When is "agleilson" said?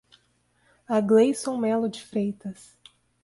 0.89-1.57